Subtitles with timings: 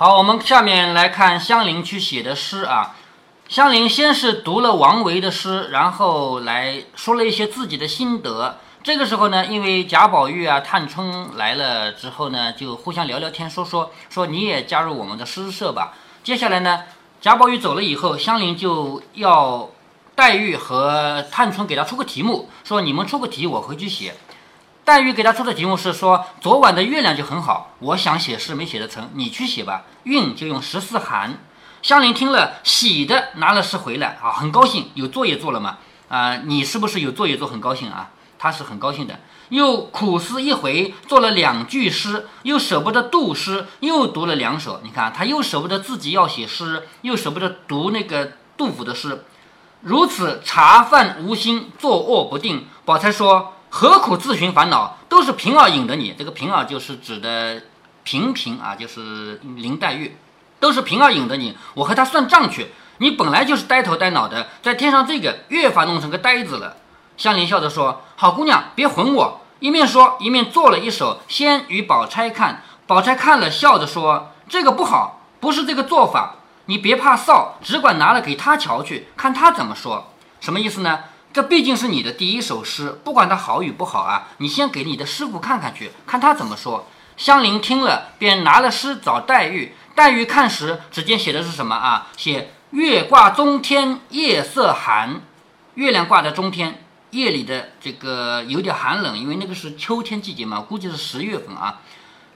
[0.00, 2.96] 好，我们下面来看香菱去写的诗啊。
[3.50, 8.60] 香菱先是读了王维的诗，然后来说了一些自己的心得。
[8.82, 15.92] 这个时候呢，因为贾宝玉啊、探春来了之后呢，就互相聊聊天，说说说你也加入我们的诗社吧。
[16.24, 16.84] 接下来呢，
[17.20, 19.68] 贾宝玉走了以后，香菱就要
[20.14, 24.14] 黛玉和探春给他出个题目，说你们出个题，我回去写。
[24.90, 29.84] 黛玉给他出的题目是说，昨晚的月亮就很好，我想写诗没写得成，你去写吧。
[30.02, 31.38] 韵就用十四寒。
[31.80, 35.78] 香菱听了，喜的拿了诗回来啊，很高兴，有作业做了嘛。
[36.08, 38.10] 啊，你是不是有作业做，很高兴啊？
[38.36, 44.80] 他是很高兴的，又苦思一回，做了两句诗，又舍不得读诗，又读了两首。
[44.82, 49.24] 你看，他又舍不得自己要写诗，又舍不得读那个杜甫的诗，
[49.82, 52.66] 如此茶饭无心，坐卧不定。
[52.84, 54.98] 宝钗说：“何苦自寻烦恼？
[55.08, 57.62] 都是平儿引的你。”这个平儿就是指的
[58.02, 60.16] 平平啊，就是林黛玉，
[60.58, 61.56] 都是平儿引的你。
[61.74, 62.72] 我和她算账去。
[62.98, 66.76] 你本来就是呆头呆脑的，再添上这个，越发弄成个呆子了。
[67.16, 72.62] 香菱笑着说：“好姑娘，别哄我。”一面说，一面做了一首，先与宝钗看。
[72.86, 76.34] 宝钗看了，笑着说：“这个不好，不是这个做法。
[76.66, 80.12] 你别怕臊，只管拿了给他瞧去，看他怎么说。
[80.40, 81.00] 什么意思呢？
[81.32, 86.86] 这毕竟是你的第一首诗，不管它好与不好啊，你先给你的师傅看看去，看他怎么说。”
[87.16, 89.74] 香菱听了，便拿了诗找黛玉。
[89.94, 92.06] 黛玉看时，只见写的是什么啊？
[92.16, 95.20] 写月挂中天，夜色寒。
[95.74, 96.82] 月亮挂在中天。
[97.10, 101.80] 夜里的这个有点寒冷，因为那个是秋天季节嘛，估计是十月份啊。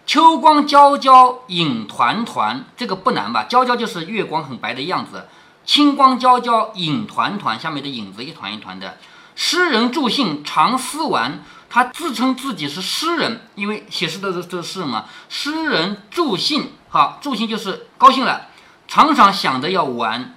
[0.05, 3.47] 秋光皎皎，影团团，这个不难吧？
[3.48, 5.28] 皎皎就是月光很白的样子，
[5.64, 8.98] 清光皎皎，影团团，下面的影子一团一团的。
[9.34, 15.06] 诗人助兴常思玩，他自称自己是诗人，因为写诗的都都是诗人嘛。
[15.28, 18.48] 诗人助兴，好，助兴就是高兴了，
[18.86, 20.34] 常常想着要玩。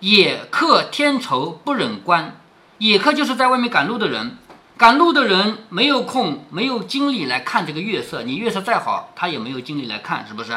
[0.00, 2.38] 野客添愁不忍观。
[2.78, 4.36] 野客就是在外面赶路的人，
[4.76, 8.22] 赶路的人没有空，没有精力来看这个月色。
[8.22, 10.52] 你月色再好，他也没有精力来看，是不是？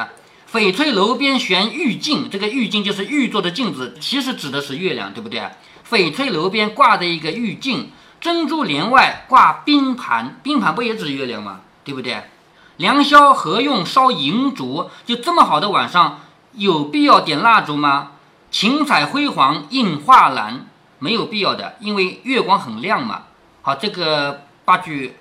[0.52, 5.44] 翡翠楼边悬玉镜，这个玉镜就是玉做的镜子，其实指的是月亮，对不对？
[5.88, 11.62] 翡翠楼边挂着一个玉镜，珍珠帘外挂冰盘，冰盘不也指月亮吗？
[11.84, 12.24] 对不对？
[12.78, 14.90] 良宵何用烧银烛？
[15.06, 16.22] 就这么好的晚上，
[16.54, 18.14] 有必要点蜡烛吗？
[18.50, 20.66] 晴彩辉煌映画栏。
[21.02, 23.24] 没有必要的，因为月光很亮嘛。
[23.62, 25.16] 好，这个八句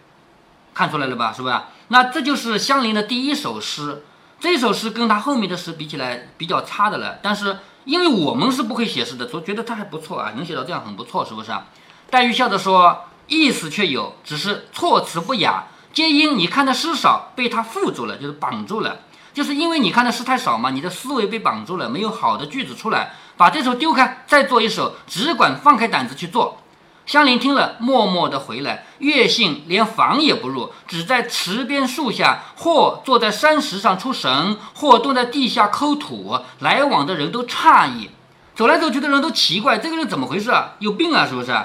[0.75, 1.33] 看出来了吧？
[1.33, 1.69] 是吧？
[1.89, 4.03] 那这就是香菱的第一首诗。
[4.41, 7.19] 这首诗跟他后面的诗比起来比较差的了。
[7.23, 11.67] 但是因为我们是不会写诗的，所以觉得他还不错啊，能写到这样很不错，是不是啊？
[12.11, 19.01] 黛玉笑着说：“意思却有，只是措辞不雅，皆因你看的诗少，被他缚住了，就是绑住了。
[19.35, 26.59] 就是因为你看的诗太少嘛，你的思维被绑住了，没有好的句子出来。”把这首丢开，再做一首，只管放开胆子去做。
[27.09, 28.85] 香菱听了，默默地回来。
[28.99, 36.39] 月信连房也不入，只在池边树下，或坐在山石上出神，或蹲在地下抠土。
[36.59, 38.11] 来往的人都诧异，
[38.55, 40.73] 走来走去的人都奇怪，这个人怎么回事啊？
[40.81, 41.59] 有病啊，是不是？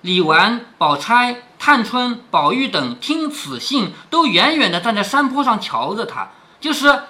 [0.00, 6.30] 李纨、宝钗、探春、宝玉等听此信，都远远地站在山坡上瞧着他，
[6.60, 7.02] 就是。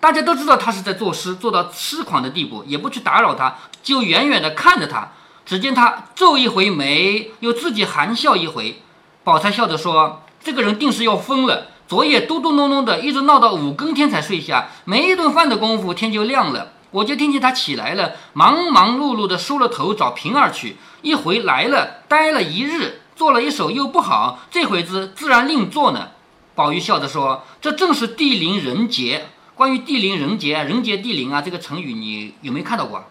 [0.00, 5.12] 大家都知道他是在作诗，做到痴狂的地步，也不去打扰他，就远远地看着他。
[5.44, 8.80] 只见他皱一回眉，又自己含笑一回。
[9.24, 11.68] 宝钗笑着说：“这个人定是要疯了。
[11.86, 16.72] 昨夜嘟嘟哝哝的，一直闹到五更天才睡下，没一顿饭的功夫，天就亮了。
[16.90, 20.76] 我就听见他起来了，忙忙碌碌的梳了头找平儿去。
[21.02, 26.10] 一回来了，待了一日，做了一首又不好，这会子自然另做呢。”
[26.54, 33.04] 宝玉笑着说：“这正是地灵人杰。”关于地灵人杰，人杰地灵啊，这个成语你有没有看到过？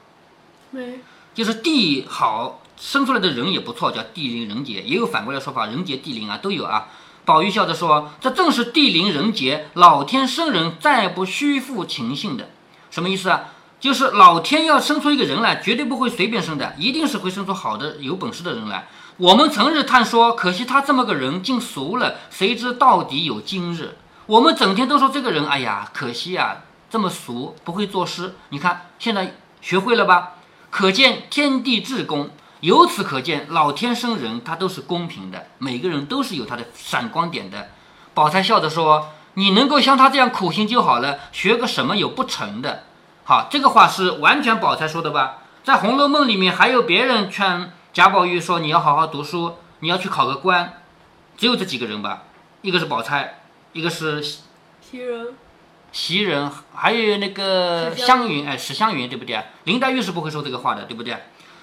[0.71, 0.99] 没，
[1.33, 6.87] 就是地好生出来的人也不错，叫地灵人杰，也有反过来说法，人杰地灵啊都有啊。
[7.23, 12.49] 宝玉笑着说：“这正是地灵人杰，老天生人再不虚负情性的，
[12.89, 13.41] 什么意思啊？
[13.79, 18.87] 就是老天要生出一个人来，绝对不会随便生的，一定是会生出好的有本事的人来。
[19.17, 28.33] 我们成日叹说，可惜他这么个人竟俗了，谁知到底有今日。”我们整天都说这个人，哎呀，可惜啊，这么俗，不会作诗。
[28.49, 30.33] 你看现在学会了吧？
[30.71, 32.31] 可见天地至公，
[32.61, 37.69] 由此可见，老天生人他都是公平的，每个人都是有他的闪光点的。
[38.13, 42.85] 宝钗笑着说：“你能够像他这样苦心就好了，学个什么有不成的？”
[43.23, 45.39] 好，这个话是完全宝钗说的吧？
[45.63, 50.81] 在《红楼梦》里面还有别人劝贾宝玉说：“你要好好读书，你要去考个官。”
[51.37, 52.23] 只有这几个人吧？
[52.61, 53.37] 一个是宝钗。
[53.73, 55.27] 一个是袭人，
[55.91, 59.43] 袭人，还有那个湘云，哎，史湘云，对不对？
[59.65, 61.17] 林黛玉是不会说这个话的，对不对？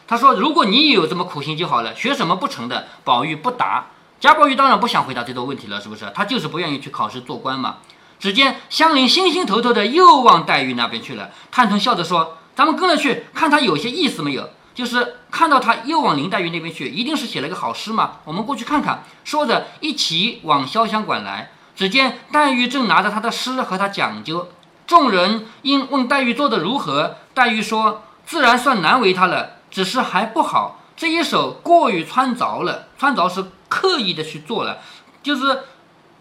[0.06, 3.88] 他说：“如果你有这么苦心就好了，学什么不成的？”宝玉不答。
[4.19, 6.10] 贾宝玉当然不想回答这个问题了，是不是？
[6.14, 7.76] 他就是不愿意去考试做官嘛。
[8.19, 11.30] 只见香菱心心头头的又往黛玉那边去了。
[11.50, 14.48] 探春笑着说：“咱们跟了去，看他有些意思没有？
[14.75, 18.20] 就是看到他又往林黛玉那边去，一定是写了个好诗嘛。
[18.25, 21.50] 我们过去看看。”说着，一起往潇湘馆来。
[21.78, 24.48] 只见黛玉正拿着他的诗和他讲究。
[24.84, 32.88] 众人因问黛玉做的如何，黛玉说：“自然算难为他了。”只是还不好，这一手过于穿凿了。
[32.98, 34.78] 穿凿是刻意的去做了，
[35.22, 35.66] 就是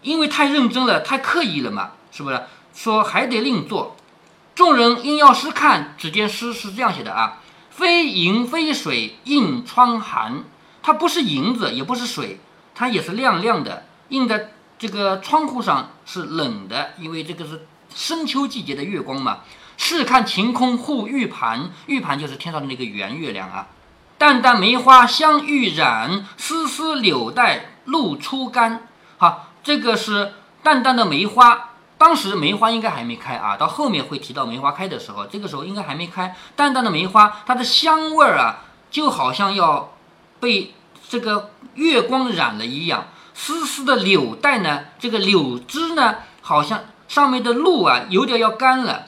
[0.02, 2.40] 因为太认真了，太刻意了嘛，是不是？
[2.72, 3.96] 说还得另做。
[4.54, 7.38] 众人因要诗看，只见诗是这样写的啊：
[7.70, 10.44] 非银非水映窗寒。
[10.84, 12.38] 它不是银子，也不是水，
[12.76, 19.40] 它也是亮亮的，映在这个窗户上是冷的，因为这个是深秋季节的月光嘛。
[19.76, 23.68] 试看晴空护玉盘，玉盘就是天上的那个圆月亮啊。
[24.18, 28.88] 淡淡梅花香欲染，丝丝柳带露初干。
[29.18, 30.34] 好，这个是
[30.64, 33.56] 淡淡的梅花，当时梅花应该还没开啊。
[33.56, 36.34] 到后面会提到梅花开的时候，这个时候应该还没开。
[36.56, 39.92] 淡淡的梅花，它的香味儿啊，就好像要
[40.40, 40.74] 被
[41.08, 43.06] 这个月光染了一样。
[43.40, 49.06] 丝丝的柳带呢，这个柳枝呢，好像上面的露啊，有点要干了。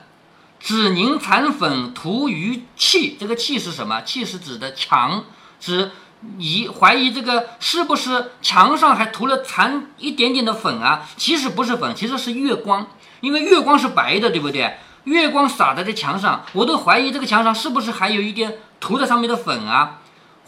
[0.57, 4.01] 只凝残粉涂于气，这个气是什么？
[4.03, 5.25] 气是指的墙，
[5.59, 5.91] 指
[6.37, 11.09] 疑怀疑这个是不是墙上还涂了残一点点的粉啊？
[11.17, 12.87] 其实不是粉，其实是月光，
[13.19, 14.77] 因为月光是白的，对不对？
[15.03, 20.00] 月光洒在这墙上，我都怀疑这个墙上是不是还有一点涂在上面的粉啊？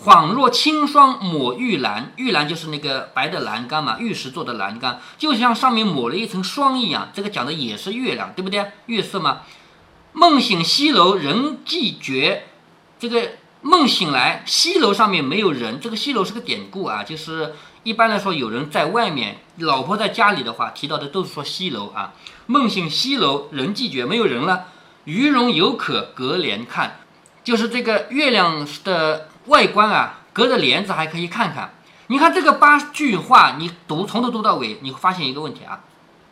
[0.03, 7.09] 恍若清霜抹玉栏，玉栏就是那个白的栏杆嘛，玉石做的栏杆，就像上面抹了一层霜一样。
[7.13, 8.65] 这个讲的也是月亮，对不对？
[8.87, 9.43] 月色嘛。
[10.11, 12.47] 梦醒西楼人寂绝，
[12.99, 22.13] 这个梦醒来西楼上面没有人，这个西楼是个典故啊，就是一般来说有人在外面，老婆在家里的话，提到的都是说西楼啊。
[22.47, 24.65] 梦醒西楼人寂绝，没有人了，
[25.05, 26.99] 鱼荣犹可隔帘看，
[27.41, 31.73] 就是这个月亮的外观啊，隔着帘子还可以看看。
[32.07, 35.79] 你看这个八句话，你读从头读到尾，你会发现一个问题啊，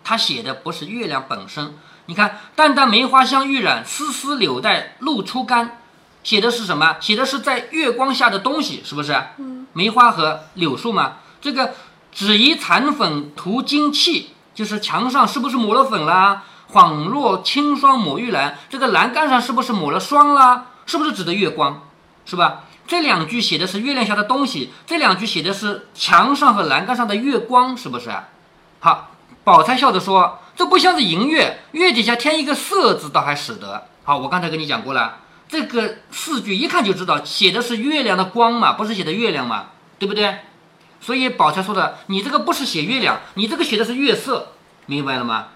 [0.04, 1.76] 他写的不是月亮本身。
[2.08, 5.80] 你看，淡淡梅花香欲染，丝丝柳带露初干，
[6.24, 6.98] 写的是什么？
[7.00, 9.14] 写的是在月光下的东西，是不是？
[9.38, 11.18] 嗯，梅花和柳树嘛。
[11.40, 11.74] 这个
[12.12, 16.44] 只疑残粉涂金器，就是墙上是不是抹了粉啦？
[16.72, 20.68] 恍若清霜抹玉兰，这个栏杆上是不是抹了霜啦？
[20.86, 21.84] 是不是指的月光？
[22.26, 22.66] 是吧？
[22.92, 28.12] 这两句写的是月亮下的东西，这两句写的是墙上和栏杆上的月光，是不是？
[28.82, 29.12] 好，
[29.46, 30.40] 宝钗笑着说。
[30.58, 33.88] 这不像是银月，月底下添一个色字，倒还使得。
[34.04, 39.68] 好，我刚才跟你讲过了，这个四句一看就知道写的是月亮的光嘛，不是写的月亮嘛，
[39.98, 40.40] 对不对？
[41.00, 44.50] 所以宝钗说的，你这个不是写月亮，你这个写的是月色，
[44.88, 45.48] 明白了吗？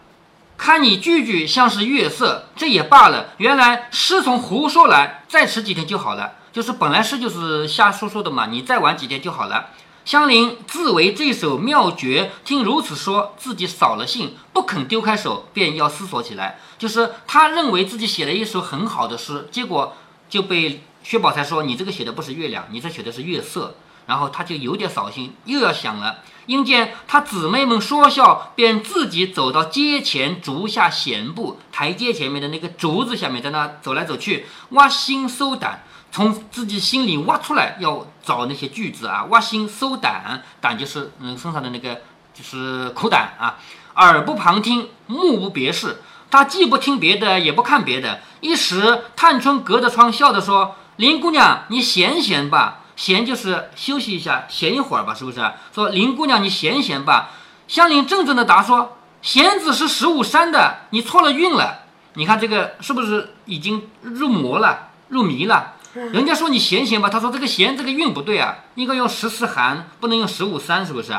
[0.57, 3.31] 看你句句像是月色，这也罢了。
[3.39, 6.35] 原来诗从胡说来，再迟几天就好了。
[6.55, 9.71] 就是本来诗就是瞎说说的嘛，你再晚几天就好了。
[10.05, 16.57] 香菱自为这首妙绝，听如此说，自己扫了兴，不肯丢开手，便要思索起来。
[16.77, 19.97] 就是他认为自己写了一首很好的诗，结果
[20.29, 23.75] 就被薛宝钗说：“你这个写的不是月亮，你这写的是月色。”
[24.07, 26.19] 然后他就有点扫兴，又要想了。
[26.45, 35.83] 因见他姊妹们说笑，便自己走到阶前竹下闲步，台阶前面的那个竹子下面，在那走来走去，挖心收胆。
[36.15, 41.95] 从自己心里挖出来，要找那些句子啊，挖心搜胆，胆就是嗯身上的那个
[42.33, 43.57] 就是苦胆啊。
[43.95, 48.21] 耳不旁听，目无别事，他既不听别的，也不看别的。
[48.39, 57.31] 一时，探春隔着窗笑着说：“林姑娘，你闲闲吧，闲就是休息一下，闲一会儿吧，是不是？”说林姑娘，你闲闲吧。
[57.67, 61.79] 香菱怔怔的答说：“弦子是十五山的，你错了韵了。
[62.13, 65.73] 你看这个是不是已经入魔了，入迷了？”
[66.11, 71.17] 人家说你闲闲吧，他说这个闲这个韵不对啊，应该用十四寒，不能用十五三，是不是？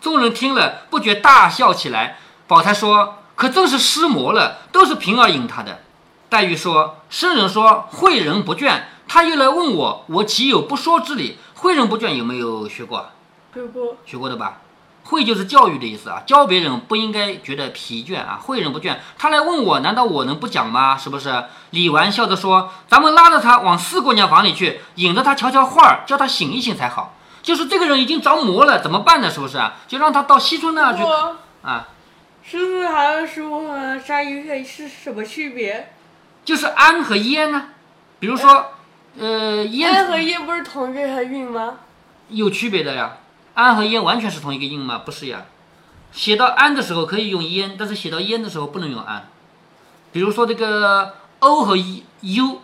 [0.00, 2.18] 众人听了不觉大笑起来。
[2.46, 5.82] 宝钗说：“可正是失魔了，都是平儿引他的。”
[6.28, 11.38] 黛玉说：“圣人说诲人不倦，他又来问我，我岂有不说之理？
[11.56, 13.10] 诲人不倦有没有学过？
[13.54, 14.62] 学过，学过的吧？”
[15.10, 18.96] 会就是教育的意思啊，教别人不应该觉得疲倦啊，诲人不倦。
[19.18, 20.96] 他来问我，难道我能不讲吗？
[20.96, 21.44] 是不是？
[21.70, 27.14] 李纨笑着说：“咱们拉着他往四姑娘房里去，引着他瞧瞧画儿，叫他醒一醒才好。
[27.42, 29.28] 就是这个人已经着魔了，怎么办呢？
[29.30, 29.74] 是不是啊？
[29.88, 31.02] 就让他到西村那儿去
[31.62, 31.88] 啊。
[32.42, 35.92] 十四还有十五和鲨鱼是什么区别？
[36.44, 37.66] 就是安和烟呢。
[38.18, 38.72] 比如说，
[39.18, 41.78] 呃，烟和烟不是同一个韵吗？
[42.28, 43.16] 有区别的呀。
[43.54, 45.02] 安和烟完全是同一个音吗？
[45.04, 45.44] 不是呀。
[46.12, 49.28] 写到安的时候可以用烟，但是写到烟的时候不能用安。
[50.12, 52.60] 比如说这个 o 和 u，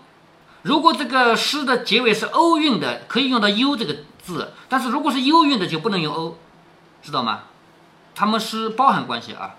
[0.62, 6.36] 如果这个诗的结尾是 o 韵的，可以用到 u 这个字；但是如果是 u 韵的，就不能用 o，
[7.02, 7.42] 知道吗？
[8.14, 9.54] 他们是包含关系啊。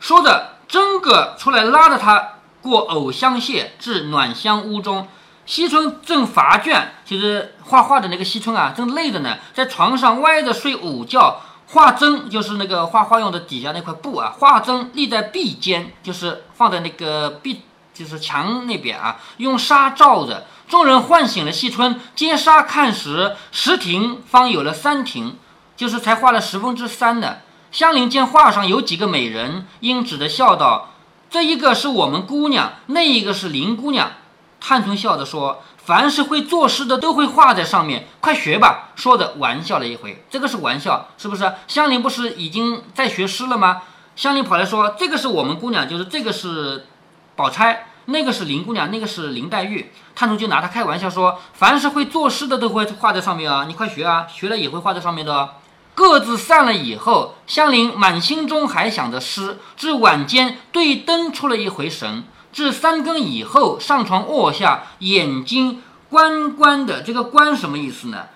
[0.00, 5.06] 说着，真个出来拉着他过藕香榭，至暖香屋中。
[5.50, 11.40] 惜春正乏倦，就是画画的那个惜春啊，正累着呢，在床上歪着睡午觉。
[11.66, 20.46] 画针就是那个画画用的底下那块布啊，画针立在壁间，就是放在那个壁，就是墙那边啊，用纱罩着。
[20.68, 25.36] 众人唤醒了惜春，揭纱看时，十亭方有了三亭，
[25.76, 27.38] 就是才画了十分之三呢。
[27.72, 30.90] 香菱见画上有几个美人，因指的笑道
[31.28, 34.12] ：“这一个是我们姑娘，那一个是林姑娘。”
[34.60, 35.62] 探春笑着说。
[35.82, 38.90] 凡是会作诗的都会画在上面，快学吧！
[38.94, 41.52] 说着玩笑了一回，这个是玩笑，是不是？
[41.66, 43.82] 香菱不是已经在学诗了吗？
[44.14, 46.86] 香菱跑来说：“这个是我们姑娘，就是这个是
[47.34, 55.54] 宝钗，那个是林姑娘，那个是林黛玉。”探春就拿她开玩笑说：“凡是会作诗的都会画在上面啊，你快学啊，学了也会画在上面的。”
[55.96, 62.22] 各自散了以后，香菱满心中还想着诗，至晚间对灯出了一回神。
[62.52, 67.02] 至三更以后，上床卧下，眼睛关关的。
[67.02, 68.26] 这个“关”什么意思呢？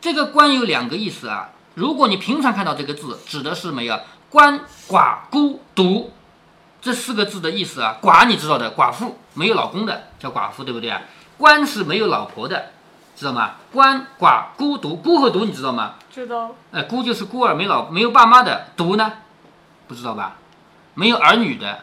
[0.00, 1.50] 这个“关”有两个意思啊。
[1.74, 3.98] 如果你平常看到这个字，指的是没有
[4.30, 6.12] “鳏寡孤独”
[6.80, 7.98] 这四个字的意思啊。
[8.00, 11.02] 寡你知道的，寡妇没有老公的叫寡妇，对不对啊？
[11.38, 12.70] 鳏是没有老婆的，
[13.16, 13.56] 知道吗？
[13.74, 15.94] 鳏寡孤独，孤和独你知道吗？
[16.12, 16.54] 知道。
[16.70, 19.12] 哎，孤就是孤儿，没老没有爸妈的；独呢，
[19.88, 20.36] 不知道吧？
[20.94, 21.80] 没有儿女的。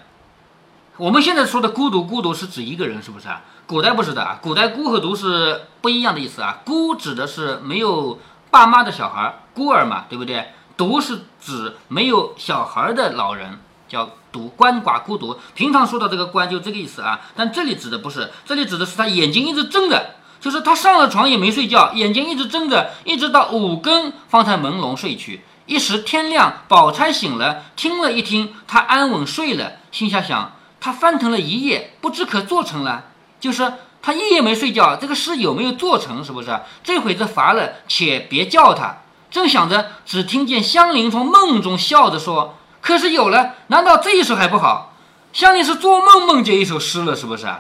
[0.98, 3.42] 我们现在说的孤独，孤独是指一个人，是不是啊？
[3.66, 6.60] 古代不是的啊，古代孤和独是不一样的意思啊。
[6.64, 8.18] 孤指的是没有
[8.50, 10.54] 爸妈的小孩，孤儿嘛，对不对？
[10.78, 13.60] 独是指没有小孩的老人，
[13.90, 14.54] 叫独。
[14.58, 17.20] 鳏寡孤独，平常说到这个鳏就这个意思啊。
[17.36, 25.42] 但这里指的不是，这里指的是他眼睛一直睁着，就是他上了床也没睡觉，眼睛一直睁着，一直到五更方才朦胧睡去。
[25.66, 30.54] 一时天亮，宝钗醒了，听了一听，他安稳睡了，心下想。
[30.86, 33.06] 他翻腾了一夜，不知可做成了。
[33.40, 33.74] 就是
[34.04, 36.24] 他一夜没睡觉，这个诗有没有做成？
[36.24, 36.60] 是不是？
[36.84, 38.98] 这会子乏了，且别叫他。
[39.32, 44.94] 正想着，只听见香菱从梦中笑着说：“可是有了，难道这一首还不好？”
[45.34, 47.52] 香菱是做梦梦见一首诗了，是不是？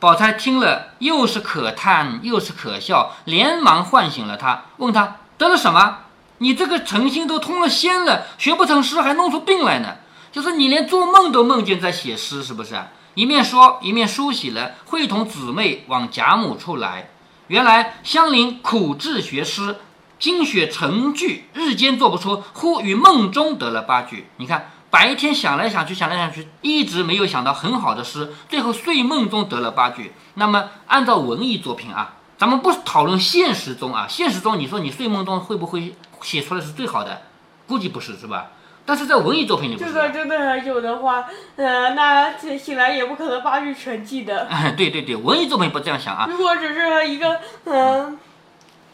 [0.00, 5.98] 宝钗听了，又是可叹又是可笑，连忙唤醒了他，问他得了什么？
[6.38, 9.98] 你这个诚心都通了仙了，学不成诗，还弄出病来呢？
[10.32, 12.80] 就是你连做梦都梦见在写诗，是不是？
[13.14, 17.10] 一面说一面梳洗了，会同姊妹往贾母处来。
[17.46, 19.76] 原来香菱苦志学诗，
[20.18, 24.26] 精选成句，日间做不出，忽于梦中得了八句。
[24.36, 30.12] 你看，白天想来想去，想来想去，一直没有想到很好的诗，最后睡梦中得了八句。
[30.34, 37.22] 那么按照文艺作品啊，咱们不讨论现实中啊，现实中你说你睡梦中会不会写出来是最好的？
[37.66, 38.48] 估计不是，是吧？
[38.86, 41.26] 但是在文艺作品里，这个真的有的话，
[41.56, 44.46] 呃，那醒来也不可能八句全记的。
[44.78, 46.26] 对对对，文艺作品不这样想啊。
[46.30, 48.16] 如果只是一个，嗯，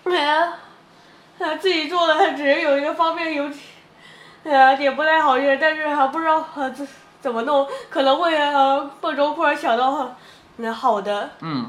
[0.04, 0.54] 哎呀，
[1.38, 3.50] 他自己做的，他只是有一个方面有，
[4.44, 6.42] 呃，点不太好用，但是还不知道
[6.74, 6.88] 怎
[7.20, 10.16] 怎么弄，可能会呃梦中忽然想到
[10.56, 11.32] 那好的。
[11.42, 11.66] 嗯，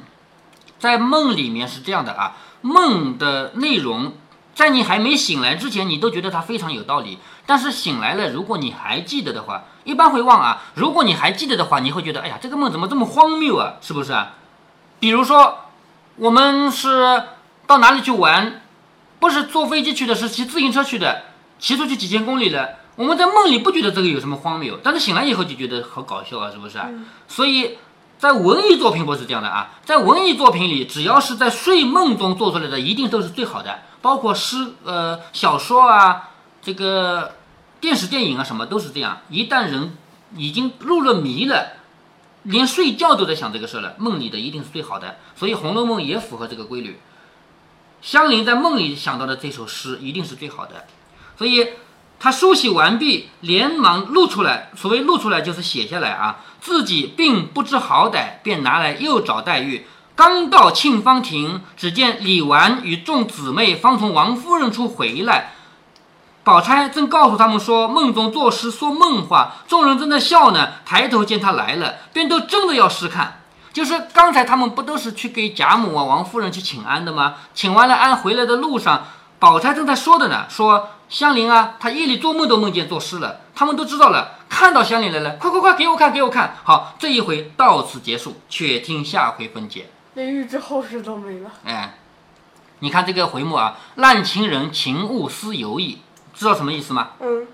[0.79, 4.13] 在梦里面是这样的啊，梦的内容。
[4.55, 7.17] 在你还没醒来之前，你都觉得它非常有道理。
[7.45, 10.61] 但是醒来了，如果你还记得的话，一般会忘啊。
[10.75, 13.73] 如果你还记得的话，你会觉得，哎呀，这个梦怎么这么荒谬啊？
[13.81, 14.33] 是不是啊？
[14.99, 15.57] 比如说，
[16.17, 17.23] 我们是
[17.65, 18.61] 到哪里去玩，
[19.19, 21.23] 不是坐飞机去的，是骑自行车去的，
[21.59, 22.77] 骑出去几千公里的。
[22.95, 26.89] 我们在梦里不觉得这个有什么荒谬，但是醒来以后就觉得好搞笑啊，是不是啊？
[27.27, 27.77] 所以。
[28.19, 33.81] 在文艺作品不是这样的啊，在文艺作品里，只要是在睡梦中做出来的，一定都是最好的。
[34.01, 36.29] 包括诗、呃小说啊，
[36.61, 37.35] 这个
[37.81, 39.19] 电视电影啊，什么都是这样。
[39.29, 39.97] 一旦人
[40.37, 41.73] 已经入了迷了，
[42.43, 45.17] 连睡觉都在想这个事了，梦里的一定是最好的。
[45.35, 46.99] 所以《红楼梦》也符合这个规律。
[48.01, 50.85] 香菱在梦里想到的这首诗一定是最好的，
[51.37, 51.67] 所以。
[52.23, 54.69] 他梳洗完毕，连忙录出来。
[54.77, 56.37] 所谓录出来，就是写下来啊。
[56.61, 59.85] 自己并不知好歹，便拿来又找黛玉。
[60.15, 65.51] 刚到沁芳亭，只见李纨与众姊妹方从王夫人处回来。
[66.45, 70.69] 宝钗正告诉他们说梦中作诗说梦话，众人正在笑呢。
[70.85, 73.41] 抬头见他来了，便都争着要试看。
[73.73, 77.35] 就是刚才他们不都是去给贾母啊、王夫人去请安的吗？
[77.53, 79.07] 请完了安回来的路上，
[79.43, 83.41] 宝钗正在说的呢，说香菱啊，她夜里做梦都梦见作诗了。
[83.53, 86.55] 他们都知道了，看到香菱来了，快快快，给我看，给我看。
[86.63, 89.89] 好，这一回到此结束，且听下回分解。
[90.13, 91.51] 连预知后事都没了。
[91.65, 91.97] 哎，
[92.79, 95.99] 你看这个回目啊，滥情人情物思犹矣，
[96.33, 97.09] 知道什么意思吗？
[97.19, 97.45] 嗯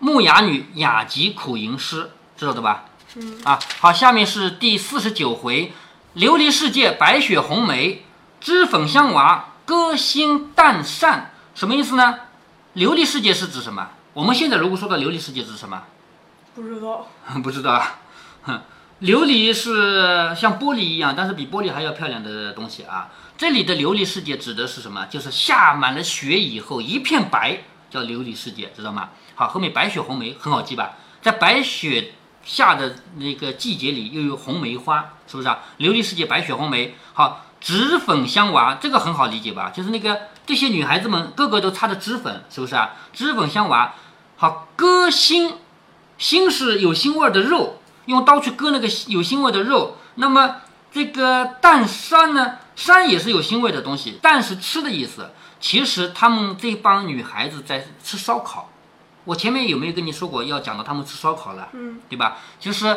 [0.00, 2.86] 木雅女雅集苦吟诗，知道的吧？
[3.14, 5.72] 嗯啊，好，下面是第四十九回，
[6.16, 8.04] 琉璃世界白雪红梅，
[8.40, 12.18] 脂粉香娃歌星淡善，什么意思呢？
[12.74, 13.88] 琉璃世界是指什么？
[14.12, 15.84] 我们现在如果说到琉璃世界指什么？
[16.54, 17.08] 不知道。
[17.42, 17.98] 不知道啊，
[18.42, 18.60] 哼，
[19.00, 23.08] 琉璃是像玻璃一样，但是比玻璃还要漂亮的东西啊。
[23.38, 25.06] 这里的琉璃世界指的是什么？
[25.06, 29.08] 就是下满了雪以后一片白，叫琉璃世界，知道吗？
[29.34, 30.96] 好，后面白雪红梅很好记吧？
[31.22, 32.12] 在白雪
[32.44, 35.60] 下的那个季节里，又有红梅花，是不是啊？
[35.78, 39.72] 琉璃世界白雪红梅，好，脂粉香娃，这个很好理解吧？
[39.74, 42.92] 就是那个这些女孩子们个个都擦着脂粉，是不是啊？
[43.12, 43.92] 脂粉香娃，
[44.36, 45.54] 好，割心。
[46.16, 49.96] 心是有腥味儿的肉，用刀去割那个有腥味儿的肉。
[50.14, 50.58] 那么
[50.92, 55.32] 这个淡山呢，山也是有腥味的东西，淡是吃的意思。
[55.58, 58.70] 其实他们这帮女孩子在吃烧烤。
[59.24, 62.36] 我前面有没有跟你说过要讲到他们吃烧烤了，嗯对吧？
[62.60, 62.96] 就是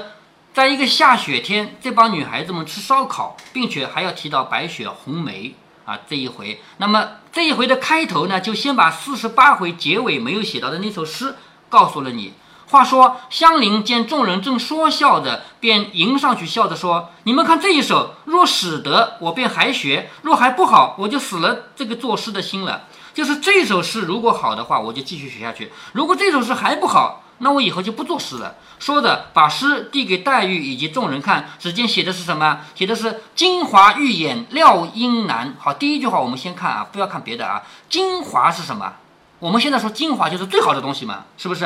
[0.60, 6.60] 在一个下雪天，这帮女孩子们吃烧烤，并且还要提到白雪红梅啊这一回。
[6.80, 11.36] 那么这一回的开头呢，就先把四十八回结尾没有写到的那首诗
[11.70, 12.34] 告诉了你。
[12.68, 22.84] 话说香菱见众人正说笑着，便迎上去笑着说：“你们看这一首，若使得，我便还学；若还不好，我就死了这个作诗的心了。
[23.14, 32.62] 就是这首诗如果好的话，我就继续学下去；如果这首诗还不好，那我以后就不作诗了。”说着，把诗递给黛玉以及众人看，只见写的是什么？
[32.76, 35.56] 写的是“金华玉眼料英男”。
[35.60, 37.64] 好，第一句话我们先看啊，不要看别的啊。
[37.90, 38.94] 精华是什么？
[39.40, 41.66] 我们现在说精华就是最好的东西嘛，是不是？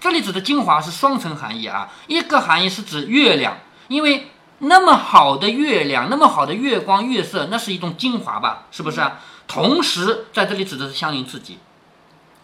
[0.00, 3.56] 这里指的精华是双层含义啊，一个含义是指月亮，
[3.88, 9.20] 因为那么好的月亮，那么好的月光月色，那是一种精华吧，是不是啊？
[9.46, 11.58] 同时在这里指的是香菱自己。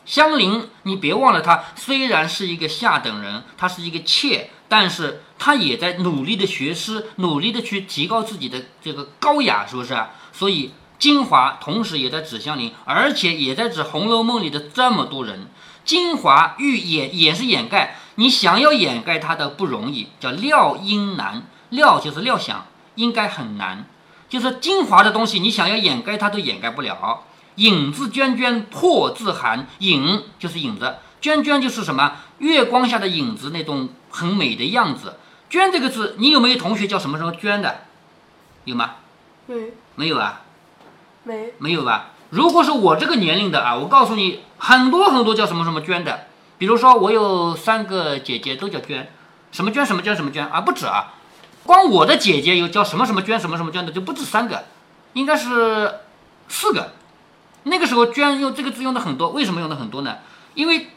[0.09, 9.95] 香菱，你别忘了，她虽然是一个下等人，她是一个妾，但是她也在努力的学诗，努力的去提高自己的这个高雅，是不是？
[10.33, 15.47] 所以精华同时也在指香菱，而且也在指《红楼梦》里的这么多人。
[15.85, 21.43] 精华欲掩也是掩盖，你想要掩盖它的不容易，叫料应难。
[21.69, 23.85] 料就是料想，应该很难，
[24.27, 27.25] 就是精华的东西，你想要掩盖它都掩盖不了。
[27.59, 32.13] 影子娟娟破字寒，影就是影子，娟娟就是什么？
[32.39, 35.17] 月光下的影子那种很美的样子。
[35.51, 37.81] 娟这个字，你有没有同学叫什么什么娟的？
[38.65, 38.97] 有吗？
[39.47, 40.43] 没没有啊，
[41.25, 42.11] 没没有吧？
[42.31, 46.27] 如果是我这个年龄的啊，我告诉你，很多很多叫什么什么娟的。
[46.59, 49.11] 比如说，我有三个姐姐都叫娟，
[49.51, 51.15] 什么娟什么娟什么娟啊，不止啊。
[51.65, 54.65] 光我的姐姐有叫什么什么娟什么什么娟的就不止三个，
[55.15, 55.93] 应该是
[56.47, 56.93] 四个。
[57.69, 60.17] 那个时候娟用这个字用的很多，为什么用的很多呢？
[60.55, 60.91] 因为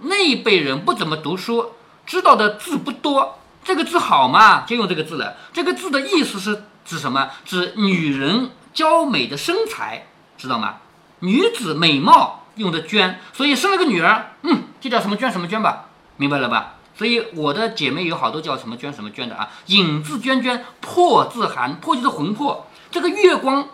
[0.00, 1.72] 那一辈人不怎么读书，
[2.06, 5.36] 知道的字不多，这个字好嘛，就用这个字了。
[5.52, 7.30] 这个字的意思是指什么？
[7.44, 10.06] 指女人娇美的身材。
[10.38, 10.78] 知道吗？
[11.20, 15.84] 女子美貌用的娟，所以生了个女儿，嗯，就叫什么娟什么娟吧，
[16.16, 16.74] 明白了吧？
[16.96, 19.50] 所以我的姐妹有好多叫什么娟什么娟的啊。
[19.66, 22.66] 影字娟娟，破字寒，破就是魂魄。
[22.90, 23.68] 这个月光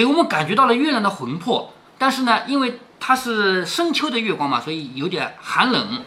[0.00, 6.02] 给我们感觉到了月亮的魂魄，但是呢，因为它是深秋的月光嘛，所以有点寒冷。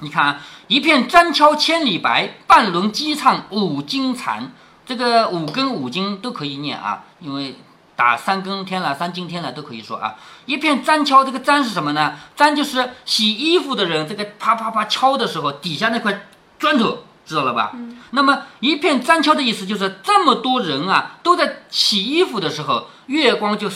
[0.00, 4.50] 你看啊，一片沾敲千里白，半轮鸡唱五更残。
[4.84, 7.54] 这个五更五更都可以念啊，因为。
[7.96, 10.14] 打三更天了，三更天了都可以说啊。
[10.46, 12.18] 一片沾敲，这个沾是什么呢？
[12.34, 16.22] 沾就是洗衣服的人，这个啪啪啪敲的时候，底下那块
[16.58, 17.70] 砖头，知道了吧？
[17.74, 17.96] 嗯。
[18.10, 23.70] 那么一片簪敲的意思就是这么多人啊，都在洗衣服的时候，月光就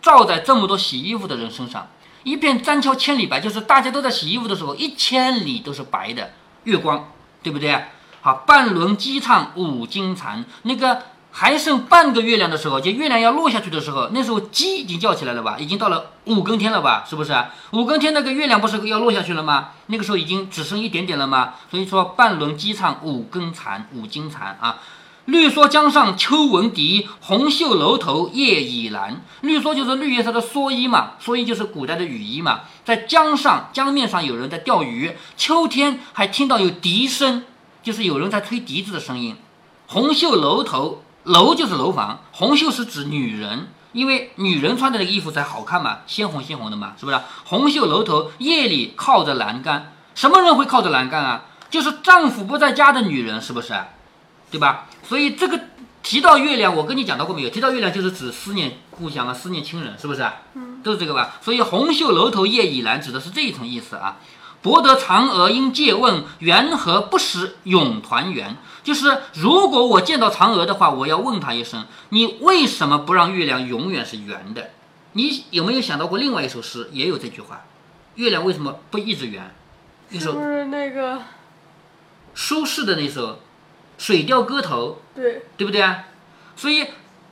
[0.00, 1.86] 照在这么多洗衣服的人身上。
[2.22, 6.32] 一片簪敲千里白，就是大家都在洗衣服的时候，一千里都是白的
[6.64, 7.12] 月光，
[7.42, 7.84] 对不对？
[8.22, 11.02] 好，半轮鸡唱五更残，那个。
[11.36, 15.56] 还剩半个月亮的时候，就月亮要落下去的时候，那时候鸡已经叫起来了吧？
[15.58, 17.04] 已经到了五更天了吧？
[17.10, 17.34] 是不是？
[17.72, 19.70] 五更天那个月亮不是要落下去了吗？
[19.86, 21.54] 那个时候已经只剩一点点了吗？
[21.68, 24.78] 所以说半轮鸡唱五更残，五更残啊。
[25.24, 29.14] 绿蓑江上秋闻笛，红袖楼头夜已阑。
[29.40, 32.60] 绿蓑就是绿叶色的蓑衣嘛，蓑衣就是古代的雨衣嘛。
[32.84, 37.42] 在江上，江面上有人在钓鱼，秋天还听到有笛声，
[37.82, 39.34] 就是有人在吹笛子的声音。
[39.86, 47.18] 红袖楼头，楼就是楼房，红袖是指女人，因为女人穿的那个衣服才好看嘛，鲜红鲜红的嘛，是不是？
[47.44, 51.44] 红袖楼头，夜里靠着栏杆，什么人会靠着栏杆啊？
[51.70, 53.74] 就是丈夫不在家的女人，是不是？
[54.50, 54.86] 对吧？
[55.02, 55.58] 所以这个
[56.02, 57.50] 提到月亮，我跟你讲到过没有？
[57.50, 60.24] 提到月亮就是指思念故乡啊，思念亲人，是不是？
[60.54, 61.36] 嗯，都是这个吧。
[61.40, 64.18] 所以红袖楼头夜已阑，指的是这一层意思啊。
[64.64, 68.56] 博得嫦娥应借问，缘何不识永团圆？
[68.82, 74.70] 就是如果我见到嫦娥的话，我要问她一声，你为什么不让月亮永远是圆的？
[75.12, 77.60] 你有没有想到过另外一首诗也有这句话？
[78.14, 79.54] 月亮为什么不一直圆？
[80.08, 81.20] 一首是那个
[82.34, 83.32] 苏轼的那首
[83.98, 85.02] 《水调歌头》。
[85.14, 86.04] 对，对不对啊？
[86.56, 86.86] 所以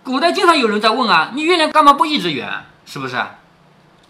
[0.04, 2.66] 古代经常有人在问啊，你月亮干嘛不一直圆？
[2.84, 3.16] 是不是？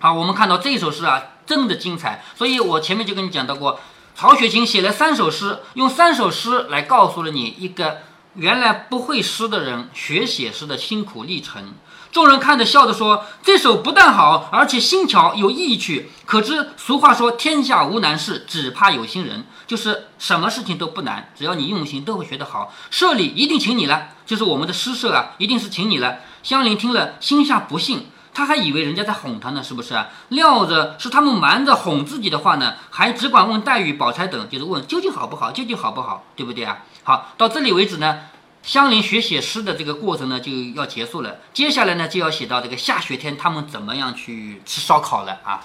[0.00, 2.24] 好，我们看到这首诗啊，真的精彩。
[2.34, 3.78] 所以我前面就跟你讲到过，
[4.14, 7.98] 曹雪芹写了三首诗，用三首诗来告诉了你一个
[8.36, 11.74] 原来不会诗的人学写诗的辛苦历程。
[12.10, 16.10] 众人看着笑着说：“这首不但好，而且新巧有意趣。
[16.24, 19.44] 可知俗话说，天下无难事，只怕有心人。
[19.66, 22.72] 就是什么事情都不难，只要你用心，都会学得好。
[22.90, 30.08] 社里一定请你了，就是我们的诗社啊，一定是请你了。”香菱听了，心下不信，他还以为人家在哄他呢，是不是啊？
[30.28, 36.78] 料着是他们瞒着哄自己的话呢，还只管问黛玉、宝钗等，就是问究竟好不好，究竟好不好，对不对啊？
[37.04, 38.20] 好，到这里为止呢。
[38.62, 41.38] 香菱学写诗的这个过程呢，就要结束了。
[41.52, 45.60] 接下来呢，就要写到这个下雪天他们怎么样去吃烧烤了啊。